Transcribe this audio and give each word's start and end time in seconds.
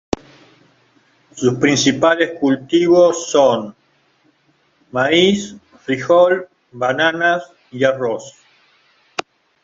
Sus 1.35 1.59
principales 1.59 2.31
cultivos 2.39 3.29
son: 3.29 3.75
maíz, 4.91 5.55
frijol, 5.85 6.49
bananas 6.71 7.43
y 7.71 7.83
arroz. 7.83 8.33